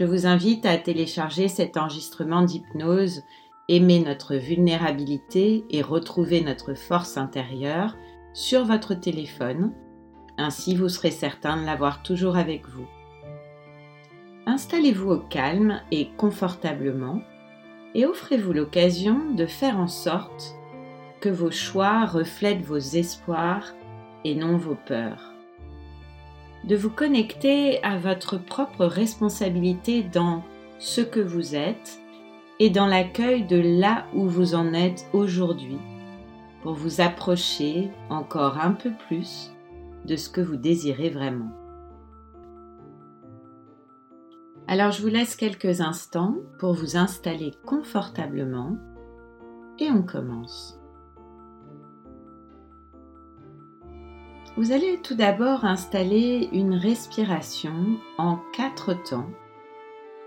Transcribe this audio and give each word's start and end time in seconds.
Je 0.00 0.06
vous 0.06 0.24
invite 0.24 0.64
à 0.64 0.78
télécharger 0.78 1.46
cet 1.48 1.76
enregistrement 1.76 2.40
d'hypnose 2.40 3.22
Aimer 3.68 3.98
notre 3.98 4.34
vulnérabilité 4.34 5.66
et 5.68 5.82
retrouver 5.82 6.40
notre 6.40 6.72
force 6.72 7.18
intérieure 7.18 7.98
sur 8.32 8.64
votre 8.64 8.94
téléphone, 8.94 9.74
ainsi 10.38 10.74
vous 10.74 10.88
serez 10.88 11.10
certain 11.10 11.60
de 11.60 11.66
l'avoir 11.66 12.02
toujours 12.02 12.38
avec 12.38 12.66
vous. 12.66 12.86
Installez-vous 14.46 15.10
au 15.10 15.18
calme 15.18 15.82
et 15.90 16.08
confortablement 16.16 17.20
et 17.94 18.06
offrez-vous 18.06 18.54
l'occasion 18.54 19.34
de 19.34 19.44
faire 19.44 19.78
en 19.78 19.88
sorte 19.88 20.54
que 21.20 21.28
vos 21.28 21.50
choix 21.50 22.06
reflètent 22.06 22.64
vos 22.64 22.78
espoirs 22.78 23.74
et 24.24 24.34
non 24.34 24.56
vos 24.56 24.78
peurs 24.86 25.34
de 26.64 26.76
vous 26.76 26.90
connecter 26.90 27.82
à 27.82 27.96
votre 27.96 28.38
propre 28.38 28.84
responsabilité 28.84 30.02
dans 30.02 30.42
ce 30.78 31.00
que 31.00 31.20
vous 31.20 31.54
êtes 31.54 32.00
et 32.58 32.70
dans 32.70 32.86
l'accueil 32.86 33.44
de 33.44 33.56
là 33.80 34.06
où 34.14 34.28
vous 34.28 34.54
en 34.54 34.72
êtes 34.74 35.06
aujourd'hui 35.12 35.78
pour 36.62 36.74
vous 36.74 37.00
approcher 37.00 37.90
encore 38.10 38.58
un 38.58 38.72
peu 38.72 38.90
plus 39.08 39.50
de 40.04 40.16
ce 40.16 40.28
que 40.28 40.40
vous 40.40 40.56
désirez 40.56 41.10
vraiment. 41.10 41.50
Alors 44.66 44.92
je 44.92 45.02
vous 45.02 45.08
laisse 45.08 45.36
quelques 45.36 45.80
instants 45.80 46.36
pour 46.58 46.74
vous 46.74 46.96
installer 46.96 47.52
confortablement 47.66 48.76
et 49.78 49.90
on 49.90 50.02
commence. 50.02 50.79
Vous 54.56 54.72
allez 54.72 54.98
tout 55.00 55.14
d'abord 55.14 55.64
installer 55.64 56.48
une 56.52 56.74
respiration 56.74 57.98
en 58.18 58.38
quatre 58.52 58.94
temps 58.94 59.30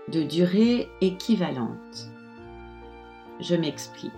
de 0.08 0.22
durée 0.22 0.88
équivalente. 1.02 2.08
Je 3.40 3.54
m'explique. 3.54 4.12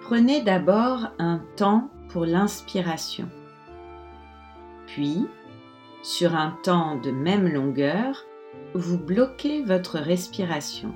Prenez 0.00 0.40
d'abord 0.40 1.08
un 1.18 1.42
temps 1.56 1.90
pour 2.08 2.24
l'inspiration. 2.24 3.28
Puis, 4.86 5.26
sur 6.02 6.34
un 6.34 6.56
temps 6.62 6.96
de 6.96 7.10
même 7.10 7.46
longueur, 7.46 8.24
vous 8.72 8.98
bloquez 8.98 9.62
votre 9.62 9.98
respiration. 9.98 10.94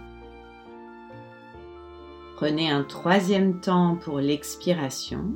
Prenez 2.36 2.70
un 2.70 2.82
troisième 2.82 3.60
temps 3.60 3.96
pour 3.96 4.20
l'expiration 4.20 5.34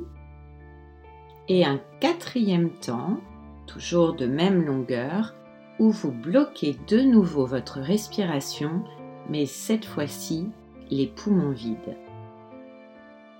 et 1.49 1.65
un 1.65 1.79
quatrième 1.99 2.69
temps, 2.69 3.17
toujours 3.65 4.13
de 4.13 4.25
même 4.25 4.63
longueur, 4.63 5.33
où 5.79 5.91
vous 5.91 6.11
bloquez 6.11 6.77
de 6.87 7.01
nouveau 7.01 7.45
votre 7.45 7.79
respiration, 7.79 8.83
mais 9.29 9.45
cette 9.45 9.85
fois-ci 9.85 10.49
les 10.89 11.07
poumons 11.07 11.51
vides. 11.51 11.97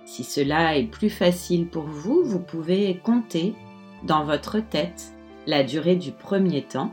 Si 0.04 0.24
cela 0.24 0.76
est 0.76 0.86
plus 0.86 1.10
facile 1.10 1.68
pour 1.68 1.84
vous, 1.84 2.22
vous 2.24 2.40
pouvez 2.40 2.98
compter 2.98 3.54
dans 4.04 4.24
votre 4.24 4.60
tête 4.60 5.12
la 5.46 5.64
durée 5.64 5.96
du 5.96 6.12
premier 6.12 6.62
temps 6.62 6.92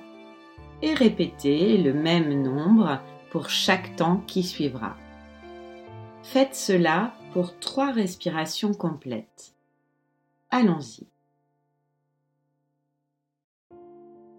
et 0.82 0.94
répéter 0.94 1.78
le 1.78 1.94
même 1.94 2.42
nombre 2.42 3.00
pour 3.30 3.50
chaque 3.50 3.96
temps 3.96 4.22
qui 4.28 4.44
suivra. 4.44 4.96
Faites 6.24 6.56
cela 6.56 7.14
pour 7.34 7.58
trois 7.60 7.92
respirations 7.92 8.74
complètes. 8.74 9.54
Allons-y. 10.50 11.08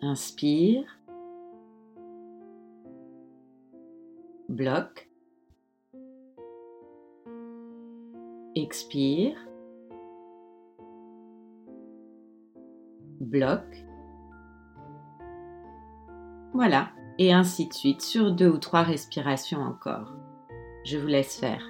Inspire. 0.03 0.85
Bloque. 4.49 5.09
Expire. 8.55 9.37
Bloque. 13.21 13.85
Voilà, 16.53 16.91
et 17.19 17.33
ainsi 17.33 17.69
de 17.69 17.73
suite 17.73 18.01
sur 18.01 18.33
deux 18.33 18.49
ou 18.49 18.59
trois 18.59 18.83
respirations 18.83 19.61
encore. 19.61 20.13
Je 20.85 20.97
vous 20.97 21.07
laisse 21.07 21.37
faire. 21.37 21.63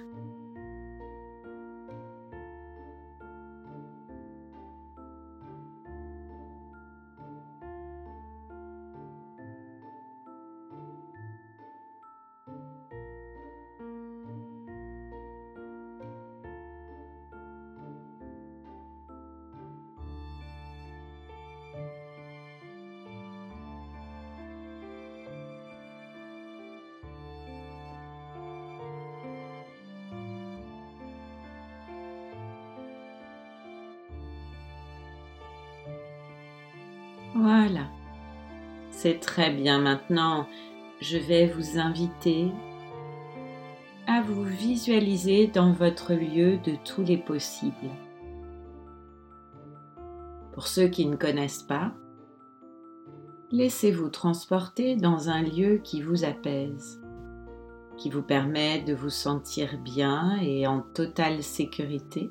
Voilà. 37.38 37.88
C'est 38.90 39.20
très 39.20 39.52
bien 39.52 39.78
maintenant. 39.78 40.46
Je 41.00 41.18
vais 41.18 41.46
vous 41.46 41.78
inviter 41.78 42.50
à 44.06 44.22
vous 44.22 44.44
visualiser 44.44 45.46
dans 45.46 45.72
votre 45.72 46.14
lieu 46.14 46.56
de 46.58 46.76
tous 46.84 47.02
les 47.02 47.18
possibles. 47.18 47.90
Pour 50.54 50.66
ceux 50.66 50.88
qui 50.88 51.04
ne 51.04 51.16
connaissent 51.16 51.62
pas, 51.62 51.92
laissez-vous 53.50 54.08
transporter 54.08 54.96
dans 54.96 55.28
un 55.28 55.42
lieu 55.42 55.80
qui 55.84 56.00
vous 56.00 56.24
apaise, 56.24 57.02
qui 57.98 58.08
vous 58.08 58.22
permet 58.22 58.80
de 58.80 58.94
vous 58.94 59.10
sentir 59.10 59.76
bien 59.78 60.38
et 60.40 60.66
en 60.66 60.80
totale 60.80 61.42
sécurité, 61.42 62.30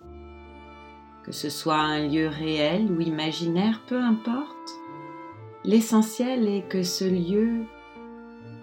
que 1.23 1.31
ce 1.31 1.51
soit 1.51 1.77
un 1.77 2.07
lieu 2.07 2.27
réel 2.27 2.91
ou 2.91 3.01
imaginaire, 3.01 3.81
peu 3.85 3.99
importe. 3.99 4.84
L'essentiel 5.65 6.47
est 6.47 6.61
que 6.69 6.83
ce 6.83 7.05
lieu 7.05 7.65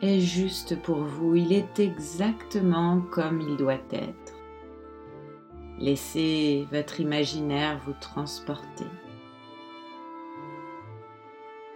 est 0.02 0.20
juste 0.20 0.80
pour 0.82 0.98
vous, 0.98 1.34
il 1.34 1.52
est 1.52 1.80
exactement 1.80 3.00
comme 3.10 3.40
il 3.40 3.56
doit 3.56 3.82
être. 3.90 4.34
Laissez 5.80 6.64
votre 6.70 7.00
imaginaire 7.00 7.80
vous 7.84 7.94
transporter. 8.00 8.86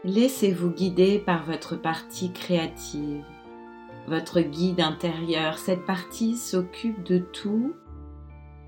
Laissez-vous 0.05 0.71
guider 0.71 1.19
par 1.19 1.45
votre 1.45 1.75
partie 1.75 2.33
créative, 2.33 3.25
votre 4.07 4.41
guide 4.41 4.81
intérieur. 4.81 5.59
Cette 5.59 5.85
partie 5.87 6.37
s'occupe 6.37 7.03
de 7.03 7.19
tout 7.19 7.75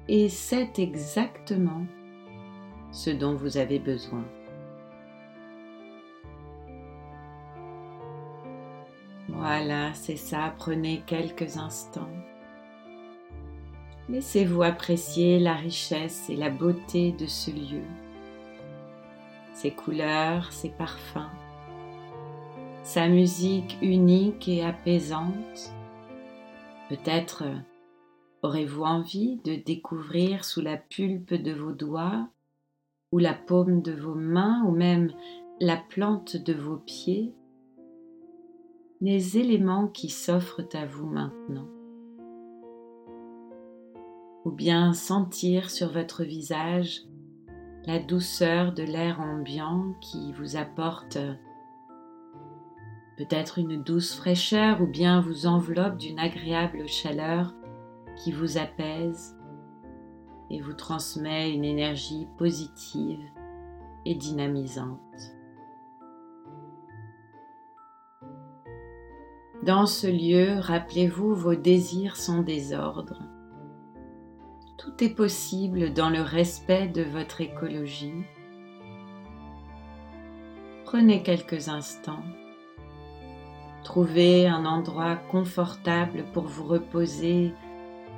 et 0.08 0.28
c'est 0.28 0.80
exactement 0.80 1.86
ce 2.90 3.10
dont 3.10 3.36
vous 3.36 3.58
avez 3.58 3.78
besoin. 3.78 4.24
Voilà, 9.38 9.94
c'est 9.94 10.16
ça, 10.16 10.52
prenez 10.58 11.04
quelques 11.06 11.58
instants. 11.58 12.10
Laissez-vous 14.08 14.64
apprécier 14.64 15.38
la 15.38 15.54
richesse 15.54 16.28
et 16.28 16.34
la 16.34 16.50
beauté 16.50 17.12
de 17.12 17.26
ce 17.26 17.52
lieu, 17.52 17.84
ses 19.52 19.70
couleurs, 19.70 20.50
ses 20.50 20.70
parfums, 20.70 21.30
sa 22.82 23.06
musique 23.06 23.78
unique 23.80 24.48
et 24.48 24.64
apaisante. 24.64 25.72
Peut-être 26.88 27.44
aurez-vous 28.42 28.82
envie 28.82 29.36
de 29.44 29.54
découvrir 29.54 30.44
sous 30.44 30.62
la 30.62 30.76
pulpe 30.76 31.34
de 31.34 31.52
vos 31.52 31.72
doigts 31.72 32.28
ou 33.12 33.18
la 33.18 33.34
paume 33.34 33.82
de 33.82 33.92
vos 33.92 34.16
mains 34.16 34.64
ou 34.66 34.72
même 34.72 35.12
la 35.60 35.76
plante 35.76 36.36
de 36.36 36.54
vos 36.54 36.78
pieds 36.78 37.34
les 39.00 39.38
éléments 39.38 39.86
qui 39.86 40.08
s'offrent 40.08 40.66
à 40.72 40.84
vous 40.84 41.06
maintenant. 41.06 41.68
ou 44.44 44.50
bien 44.50 44.94
sentir 44.94 45.68
sur 45.68 45.92
votre 45.92 46.24
visage 46.24 47.02
la 47.86 47.98
douceur 47.98 48.72
de 48.72 48.82
l'air 48.82 49.20
ambiant 49.20 49.92
qui 50.00 50.32
vous 50.32 50.56
apporte 50.56 51.18
peut-être 53.18 53.58
une 53.58 53.82
douce 53.82 54.14
fraîcheur 54.14 54.80
ou 54.80 54.86
bien 54.86 55.20
vous 55.20 55.46
enveloppe 55.46 55.98
d'une 55.98 56.18
agréable 56.18 56.88
chaleur 56.88 57.54
qui 58.16 58.32
vous 58.32 58.56
apaise 58.56 59.36
et 60.50 60.60
vous 60.60 60.72
transmet 60.72 61.52
une 61.52 61.64
énergie 61.64 62.26
positive 62.38 63.20
et 64.06 64.14
dynamisante. 64.14 65.37
Dans 69.68 69.84
ce 69.84 70.06
lieu, 70.06 70.58
rappelez-vous, 70.60 71.34
vos 71.34 71.54
désirs 71.54 72.16
sont 72.16 72.40
désordres. 72.40 73.20
Tout 74.78 75.04
est 75.04 75.14
possible 75.14 75.92
dans 75.92 76.08
le 76.08 76.22
respect 76.22 76.88
de 76.88 77.02
votre 77.02 77.42
écologie. 77.42 78.24
Prenez 80.86 81.22
quelques 81.22 81.68
instants. 81.68 82.22
Trouvez 83.84 84.46
un 84.46 84.64
endroit 84.64 85.16
confortable 85.16 86.24
pour 86.32 86.44
vous 86.44 86.64
reposer 86.64 87.52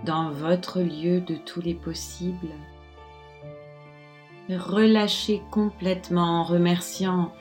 dans 0.04 0.30
votre 0.30 0.78
lieu 0.78 1.20
de 1.20 1.34
tous 1.34 1.60
les 1.60 1.74
possibles. 1.74 2.54
Relâchez 4.48 5.42
complètement 5.50 6.42
en 6.42 6.44
remerciant 6.44 7.32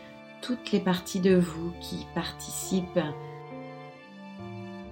toutes 0.42 0.72
les 0.72 0.80
parties 0.80 1.22
de 1.22 1.36
vous 1.36 1.72
qui 1.80 2.08
participent 2.16 3.06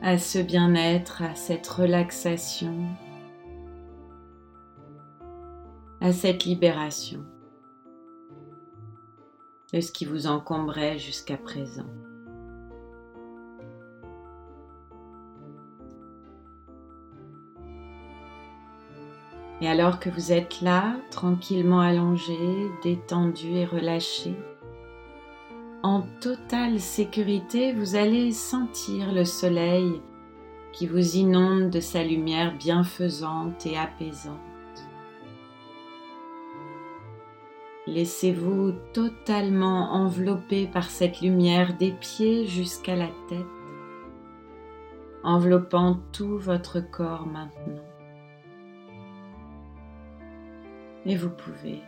à 0.01 0.17
ce 0.17 0.39
bien-être, 0.39 1.21
à 1.23 1.35
cette 1.35 1.67
relaxation, 1.67 2.75
à 6.01 6.13
cette 6.13 6.45
libération 6.45 7.23
de 9.73 9.81
ce 9.81 9.91
qui 9.91 10.05
vous 10.05 10.27
encombrait 10.27 10.97
jusqu'à 10.97 11.37
présent. 11.37 11.87
Et 19.59 19.67
alors 19.67 19.99
que 19.99 20.09
vous 20.09 20.31
êtes 20.31 20.61
là, 20.61 20.95
tranquillement 21.09 21.79
allongé, 21.79 22.37
détendu 22.83 23.55
et 23.55 23.65
relâché, 23.65 24.35
en 25.87 26.01
totale 26.19 26.81
sécurité, 26.81 27.71
vous 27.71 27.95
allez 27.95 28.33
sentir 28.33 29.13
le 29.13 29.23
soleil 29.23 30.01
qui 30.73 30.85
vous 30.85 31.15
inonde 31.15 31.69
de 31.69 31.79
sa 31.79 32.03
lumière 32.03 32.57
bienfaisante 32.57 33.65
et 33.65 33.77
apaisante. 33.77 34.35
Laissez-vous 37.87 38.73
totalement 38.91 39.93
envelopper 39.93 40.67
par 40.67 40.89
cette 40.89 41.21
lumière 41.21 41.77
des 41.77 41.93
pieds 41.93 42.45
jusqu'à 42.45 42.97
la 42.97 43.09
tête, 43.29 43.45
enveloppant 45.23 46.01
tout 46.11 46.37
votre 46.37 46.81
corps 46.81 47.25
maintenant. 47.25 47.85
Et 51.05 51.15
vous 51.15 51.29
pouvez. 51.29 51.81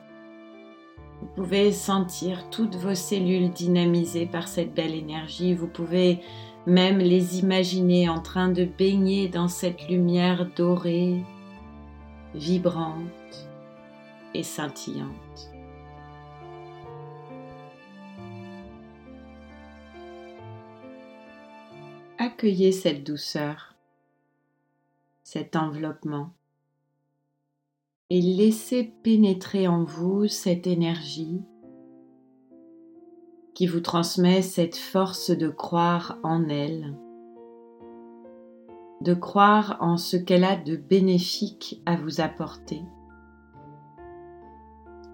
Vous 1.39 1.45
pouvez 1.45 1.71
sentir 1.71 2.50
toutes 2.50 2.75
vos 2.75 2.95
cellules 2.95 3.50
dynamisées 3.51 4.25
par 4.25 4.50
cette 4.50 4.74
belle 4.74 4.94
énergie. 4.94 5.53
Vous 5.53 5.69
pouvez 5.69 6.19
même 6.65 6.97
les 6.97 7.39
imaginer 7.39 8.09
en 8.09 8.19
train 8.19 8.50
de 8.50 8.65
baigner 8.65 9.30
dans 9.30 9.47
cette 9.47 9.88
lumière 9.88 10.50
dorée, 10.57 11.24
vibrante 12.36 13.47
et 14.33 14.44
scintillante. 14.44 15.53
Accueillez 22.18 22.74
cette 22.74 23.06
douceur, 23.06 23.75
cet 25.24 25.56
enveloppement 25.56 26.33
et 28.09 28.21
laissez 28.21 28.91
pénétrer 29.03 29.67
en 29.67 29.83
vous 29.83 30.27
cette 30.27 30.65
énergie 30.65 31.41
qui 33.53 33.67
vous 33.67 33.81
transmet 33.81 34.41
cette 34.41 34.77
force 34.77 35.29
de 35.29 35.50
croire 35.50 36.17
en 36.23 36.47
elle, 36.50 36.97
de 39.01 39.13
croire 39.13 39.77
en 39.81 39.97
ce 39.97 40.17
qu'elle 40.17 40.44
a 40.44 40.56
de 40.56 40.75
bénéfique 40.75 41.83
à 41.85 41.97
vous 41.97 42.19
apporter, 42.19 42.83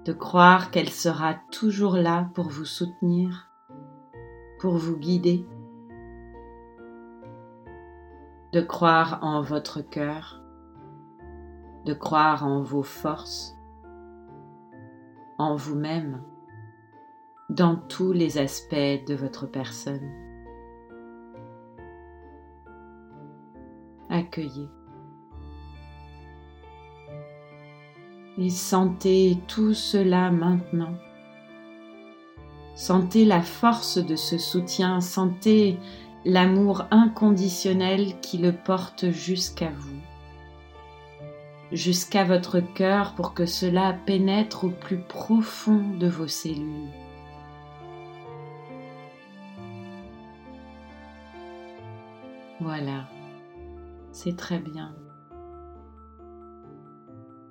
de 0.06 0.14
croire 0.14 0.72
qu'elle 0.72 0.90
sera 0.90 1.36
toujours 1.52 1.98
là 1.98 2.30
pour 2.34 2.48
vous 2.48 2.66
soutenir, 2.66 3.50
pour 4.60 4.78
vous 4.78 4.96
guider, 4.96 5.46
de 8.54 8.62
croire 8.62 9.20
en 9.22 9.42
votre 9.42 9.82
cœur, 9.82 10.45
de 11.86 11.94
croire 11.94 12.46
en 12.46 12.64
vos 12.64 12.84
forces, 12.84 13.56
en 15.38 15.56
vous-même, 15.56 16.22
dans 17.50 17.76
tous 17.76 18.12
les 18.12 18.40
aspects 18.40 18.74
de 19.08 19.14
votre 19.14 19.46
personne. 19.46 20.10
Accueillez. 24.10 24.68
Et 28.38 28.50
sentez 28.50 29.38
tout 29.48 29.74
cela 29.74 30.32
maintenant. 30.32 30.96
Sentez 32.74 33.24
la 33.26 33.42
force 33.42 34.00
de 34.00 34.16
ce 34.16 34.38
soutien, 34.38 35.00
sentez 35.00 35.78
l'amour 36.26 36.86
inconditionnel 36.92 38.20
qui 38.20 38.40
le 38.40 38.52
porte 38.52 39.12
jusqu'à 39.12 39.70
vous 39.70 39.95
jusqu'à 41.76 42.24
votre 42.24 42.62
cœur 42.62 43.16
pour 43.16 43.34
que 43.34 43.46
cela 43.46 43.94
pénètre 44.06 44.64
au 44.64 44.70
plus 44.70 45.00
profond 45.00 45.84
de 46.00 46.08
vos 46.08 46.28
cellules. 46.28 46.90
Voilà, 52.62 53.06
c'est 54.14 54.38
très 54.38 54.60
bien. 54.60 54.96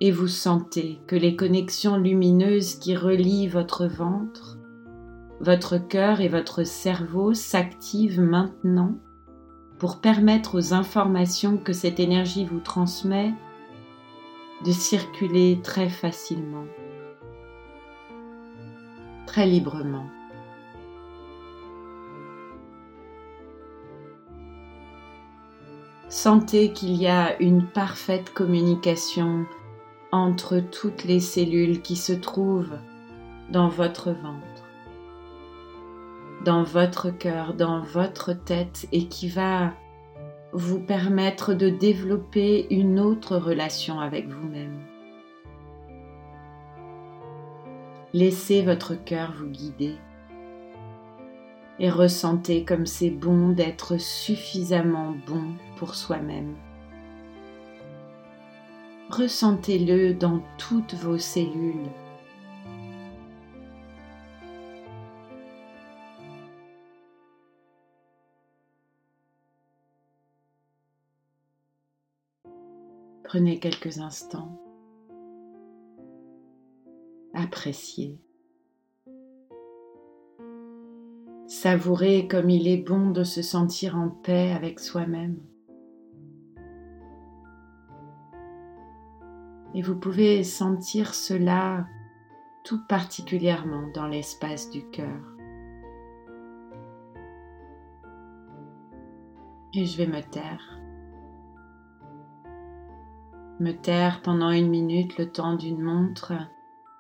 Et 0.01 0.11
vous 0.11 0.29
sentez 0.29 1.01
que 1.07 1.17
les 1.17 1.37
connexions 1.37 1.97
lumineuses 1.97 2.77
qui 2.77 2.97
relient 2.97 3.49
votre 3.49 3.87
ventre, 3.87 4.59
votre 5.41 5.77
cœur 5.77 6.21
et 6.21 6.29
votre 6.29 6.65
cerveau 6.65 7.35
s'activent 7.35 8.23
maintenant 8.23 8.97
pour 9.79 10.01
permettre 10.01 10.59
aux 10.59 10.73
informations 10.73 11.59
que 11.59 11.75
cette 11.75 12.01
énergie 12.01 12.47
vous 12.47 12.61
transmet 12.61 13.35
de 14.65 14.73
circuler 14.73 15.61
très 15.63 15.91
facilement, 15.91 16.65
très 19.27 19.47
librement. 19.47 20.07
Sentez 26.09 26.73
qu'il 26.73 26.95
y 26.95 27.07
a 27.09 27.39
une 27.43 27.67
parfaite 27.67 28.33
communication 28.33 29.45
entre 30.13 30.61
toutes 30.61 31.05
les 31.05 31.21
cellules 31.21 31.83
qui 31.83 31.97
se 31.97 32.13
trouvent 32.13 32.79
dans 33.51 33.69
votre 33.69 34.13
ventre, 34.13 34.65
dans 36.45 36.63
votre 36.63 37.11
cœur, 37.11 37.53
dans 37.53 37.83
votre 37.83 38.33
tête 38.33 38.87
et 38.93 39.09
qui 39.09 39.29
va 39.29 39.75
vous 40.55 40.79
permettre 40.79 41.53
de 41.53 41.69
développer 41.69 42.69
une 42.71 43.01
autre 43.01 43.37
relation 43.37 43.99
avec 43.99 44.29
vous-même. 44.29 44.79
Laissez 48.13 48.63
votre 48.63 48.95
cœur 48.95 49.33
vous 49.37 49.49
guider 49.49 49.97
et 51.81 51.91
ressentez 51.91 52.65
comme 52.65 52.87
c'est 52.87 53.11
bon 53.11 53.49
d'être 53.49 53.97
suffisamment 53.99 55.17
bon 55.27 55.43
pour 55.77 55.97
soi-même. 55.97 56.55
Ressentez-le 59.11 60.15
dans 60.15 60.41
toutes 60.57 60.95
vos 60.95 61.19
cellules 61.19 61.91
Prenez 73.25 73.59
quelques 73.59 73.99
instants. 73.99 74.61
Appréciez. 77.33 78.21
Savourez 81.47 82.29
comme 82.29 82.51
il 82.51 82.69
est 82.69 82.83
bon 82.83 83.11
de 83.11 83.25
se 83.25 83.41
sentir 83.41 83.97
en 83.97 84.11
paix 84.11 84.53
avec 84.53 84.79
soi-même. 84.79 85.39
Et 89.75 89.83
vous 89.83 89.99
pouvez 89.99 90.45
sentir 90.45 91.15
cela 91.15 91.87
tout 92.65 92.87
particulièrement 92.87 93.89
dans 93.95 94.07
l'espace 94.07 94.71
du 94.71 94.89
cœur. 94.91 95.23
Et 99.75 99.87
je 99.87 99.99
vais 99.99 100.07
me 100.07 100.21
taire. 100.21 100.84
Me 103.61 103.71
taire 103.71 104.21
pendant 104.21 104.51
une 104.51 104.69
minute 104.69 105.17
le 105.17 105.31
temps 105.31 105.55
d'une 105.55 105.81
montre, 105.81 106.33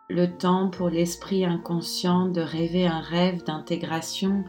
le 0.08 0.26
temps 0.26 0.70
pour 0.70 0.88
l'esprit 0.88 1.44
inconscient 1.44 2.28
de 2.28 2.40
rêver 2.40 2.86
un 2.86 3.00
rêve 3.00 3.42
d'intégration 3.42 4.44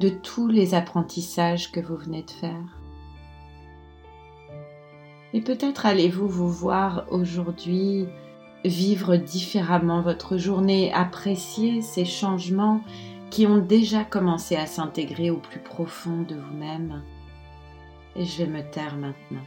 de 0.00 0.08
tous 0.08 0.48
les 0.48 0.74
apprentissages 0.74 1.70
que 1.70 1.78
vous 1.78 1.96
venez 1.96 2.24
de 2.24 2.30
faire. 2.32 2.80
Et 5.34 5.40
peut-être 5.40 5.86
allez-vous 5.86 6.26
vous 6.26 6.48
voir 6.48 7.06
aujourd'hui 7.10 8.06
vivre 8.64 9.16
différemment 9.16 10.02
votre 10.02 10.38
journée, 10.38 10.92
apprécier 10.92 11.80
ces 11.80 12.04
changements 12.04 12.80
qui 13.30 13.46
ont 13.46 13.58
déjà 13.58 14.02
commencé 14.02 14.56
à 14.56 14.66
s'intégrer 14.66 15.30
au 15.30 15.36
plus 15.36 15.60
profond 15.60 16.22
de 16.22 16.34
vous-même. 16.34 17.02
Et 18.16 18.24
je 18.24 18.38
vais 18.38 18.50
me 18.50 18.68
taire 18.68 18.96
maintenant. 18.96 19.44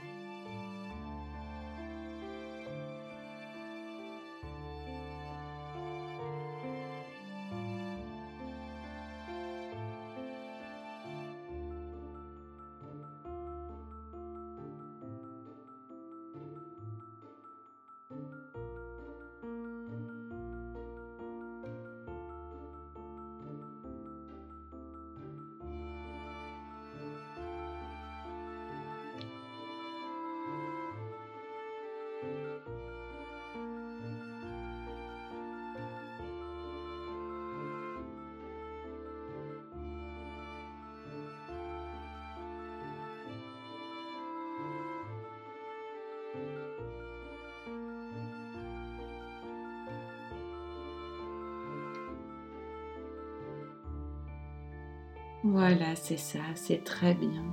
Voilà, 55.52 55.96
c'est 55.96 56.18
ça, 56.18 56.44
c'est 56.54 56.84
très 56.84 57.16
bien. 57.16 57.44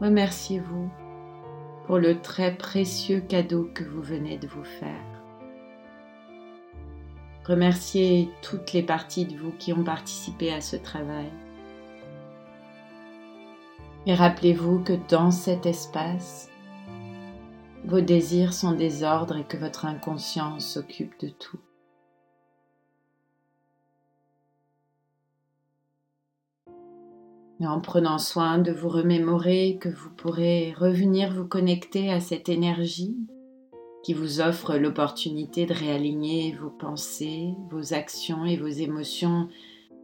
Remerciez-vous 0.00 0.90
pour 1.86 1.98
le 1.98 2.20
très 2.20 2.56
précieux 2.56 3.20
cadeau 3.20 3.70
que 3.72 3.84
vous 3.84 4.02
venez 4.02 4.36
de 4.36 4.48
vous 4.48 4.64
faire. 4.64 5.22
Remerciez 7.44 8.28
toutes 8.42 8.72
les 8.72 8.82
parties 8.82 9.26
de 9.26 9.36
vous 9.36 9.52
qui 9.52 9.72
ont 9.72 9.84
participé 9.84 10.52
à 10.52 10.60
ce 10.60 10.74
travail. 10.74 11.30
Et 14.06 14.14
rappelez-vous 14.14 14.80
que 14.80 14.94
dans 15.08 15.30
cet 15.30 15.66
espace, 15.66 16.50
vos 17.84 18.00
désirs 18.00 18.54
sont 18.54 18.72
des 18.72 19.04
ordres 19.04 19.36
et 19.36 19.44
que 19.44 19.56
votre 19.56 19.84
inconscience 19.86 20.66
s'occupe 20.66 21.14
de 21.20 21.28
tout. 21.28 21.60
En 27.60 27.80
prenant 27.80 28.18
soin 28.18 28.58
de 28.58 28.70
vous 28.70 28.90
remémorer 28.90 29.78
que 29.80 29.88
vous 29.88 30.10
pourrez 30.10 30.74
revenir 30.76 31.32
vous 31.32 31.46
connecter 31.46 32.12
à 32.12 32.20
cette 32.20 32.50
énergie 32.50 33.16
qui 34.02 34.12
vous 34.12 34.40
offre 34.40 34.76
l'opportunité 34.76 35.66
de 35.66 35.72
réaligner 35.72 36.52
vos 36.52 36.70
pensées, 36.70 37.54
vos 37.70 37.94
actions 37.94 38.44
et 38.44 38.56
vos 38.56 38.68
émotions 38.68 39.48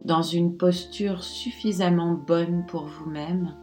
dans 0.03 0.23
une 0.23 0.57
posture 0.57 1.23
suffisamment 1.23 2.13
bonne 2.13 2.65
pour 2.65 2.85
vous-même, 2.85 3.55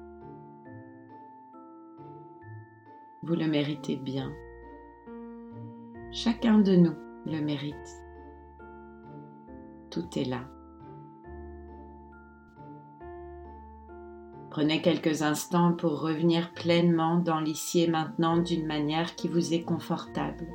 vous 3.23 3.35
le 3.35 3.47
méritez 3.47 3.97
bien. 3.97 4.33
Chacun 6.13 6.59
de 6.59 6.77
nous 6.77 6.95
le 7.27 7.41
mérite. 7.41 7.75
Tout 9.91 10.07
est 10.17 10.25
là. 10.25 10.49
Prenez 14.51 14.83
quelques 14.83 15.23
instants 15.23 15.73
pour 15.73 16.01
revenir 16.01 16.53
pleinement 16.53 17.19
dans 17.19 17.39
l'ici 17.39 17.83
et 17.83 17.87
maintenant 17.87 18.37
d'une 18.37 18.67
manière 18.67 19.15
qui 19.15 19.29
vous 19.29 19.55
est 19.55 19.63
confortable. 19.63 20.49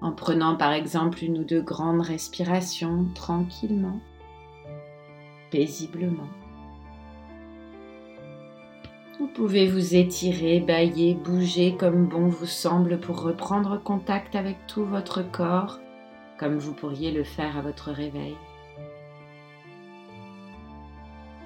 En 0.00 0.10
prenant 0.10 0.56
par 0.56 0.72
exemple 0.72 1.22
une 1.22 1.38
ou 1.38 1.44
deux 1.44 1.62
grandes 1.62 2.00
respirations 2.00 3.06
tranquillement, 3.14 4.00
paisiblement. 5.52 6.28
Vous 9.20 9.28
pouvez 9.28 9.68
vous 9.68 9.94
étirer, 9.94 10.58
bailler, 10.58 11.14
bouger 11.14 11.76
comme 11.76 12.06
bon 12.06 12.26
vous 12.26 12.46
semble 12.46 12.98
pour 12.98 13.22
reprendre 13.22 13.80
contact 13.80 14.34
avec 14.34 14.56
tout 14.66 14.84
votre 14.84 15.22
corps, 15.22 15.78
comme 16.36 16.58
vous 16.58 16.74
pourriez 16.74 17.12
le 17.12 17.22
faire 17.22 17.56
à 17.56 17.62
votre 17.62 17.92
réveil. 17.92 18.34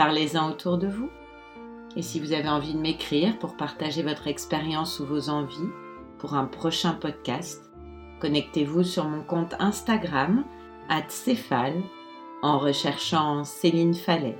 Parlez-en 0.00 0.48
autour 0.48 0.78
de 0.78 0.86
vous. 0.86 1.10
Et 1.94 2.00
si 2.00 2.20
vous 2.20 2.32
avez 2.32 2.48
envie 2.48 2.72
de 2.72 2.80
m'écrire 2.80 3.38
pour 3.38 3.58
partager 3.58 4.02
votre 4.02 4.28
expérience 4.28 4.98
ou 4.98 5.04
vos 5.04 5.28
envies 5.28 5.68
pour 6.16 6.32
un 6.32 6.46
prochain 6.46 6.94
podcast, 6.94 7.70
connectez-vous 8.18 8.82
sur 8.82 9.04
mon 9.04 9.22
compte 9.22 9.54
Instagram, 9.58 10.46
Céphale, 11.08 11.82
en 12.40 12.58
recherchant 12.58 13.44
Céline 13.44 13.92
Fallet, 13.92 14.38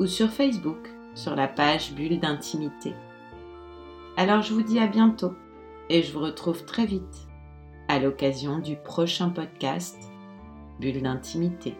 ou 0.00 0.06
sur 0.06 0.28
Facebook, 0.28 0.90
sur 1.14 1.34
la 1.34 1.48
page 1.48 1.94
Bulle 1.94 2.20
d'intimité. 2.20 2.92
Alors 4.18 4.42
je 4.42 4.52
vous 4.52 4.62
dis 4.62 4.80
à 4.80 4.86
bientôt 4.86 5.32
et 5.88 6.02
je 6.02 6.12
vous 6.12 6.20
retrouve 6.20 6.66
très 6.66 6.84
vite 6.84 7.26
à 7.88 8.00
l'occasion 8.00 8.58
du 8.58 8.76
prochain 8.76 9.30
podcast 9.30 9.96
Bulle 10.78 11.00
d'intimité. 11.00 11.74